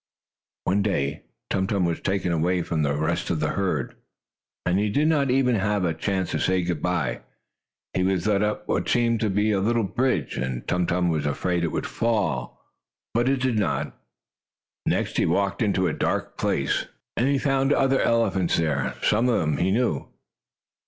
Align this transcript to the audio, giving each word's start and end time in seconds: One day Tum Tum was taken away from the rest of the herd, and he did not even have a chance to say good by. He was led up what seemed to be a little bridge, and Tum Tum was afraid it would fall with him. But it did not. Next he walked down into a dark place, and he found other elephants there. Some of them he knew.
One 0.63 0.81
day 0.81 1.25
Tum 1.51 1.67
Tum 1.67 1.85
was 1.85 1.99
taken 2.01 2.31
away 2.31 2.63
from 2.63 2.81
the 2.81 2.97
rest 2.97 3.29
of 3.29 3.39
the 3.39 3.49
herd, 3.49 3.93
and 4.65 4.79
he 4.79 4.89
did 4.89 5.07
not 5.07 5.29
even 5.29 5.53
have 5.53 5.85
a 5.85 5.93
chance 5.93 6.31
to 6.31 6.39
say 6.39 6.63
good 6.63 6.81
by. 6.81 7.21
He 7.93 8.01
was 8.01 8.25
led 8.25 8.41
up 8.41 8.67
what 8.67 8.89
seemed 8.89 9.19
to 9.19 9.29
be 9.29 9.51
a 9.51 9.59
little 9.59 9.83
bridge, 9.83 10.37
and 10.37 10.67
Tum 10.67 10.87
Tum 10.87 11.09
was 11.09 11.27
afraid 11.27 11.63
it 11.63 11.71
would 11.71 11.85
fall 11.85 12.65
with 13.13 13.27
him. 13.27 13.29
But 13.29 13.29
it 13.29 13.43
did 13.47 13.59
not. 13.59 13.95
Next 14.87 15.17
he 15.17 15.27
walked 15.27 15.59
down 15.59 15.67
into 15.67 15.85
a 15.85 15.93
dark 15.93 16.35
place, 16.35 16.87
and 17.15 17.27
he 17.27 17.37
found 17.37 17.71
other 17.71 18.01
elephants 18.01 18.57
there. 18.57 18.95
Some 19.03 19.29
of 19.29 19.39
them 19.39 19.57
he 19.57 19.69
knew. 19.69 20.07